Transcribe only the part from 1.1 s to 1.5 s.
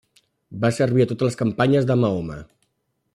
totes les